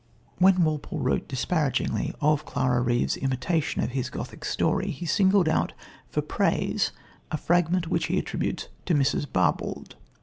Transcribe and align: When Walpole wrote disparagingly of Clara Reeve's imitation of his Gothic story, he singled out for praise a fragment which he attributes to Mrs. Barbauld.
When 0.39 0.63
Walpole 0.63 0.97
wrote 0.99 1.27
disparagingly 1.27 2.15
of 2.21 2.43
Clara 2.43 2.81
Reeve's 2.81 3.17
imitation 3.17 3.83
of 3.83 3.91
his 3.91 4.09
Gothic 4.09 4.43
story, 4.45 4.89
he 4.89 5.05
singled 5.05 5.47
out 5.47 5.73
for 6.09 6.23
praise 6.23 6.91
a 7.29 7.37
fragment 7.37 7.87
which 7.87 8.07
he 8.07 8.17
attributes 8.17 8.67
to 8.87 8.95
Mrs. 8.95 9.27
Barbauld. 9.31 9.93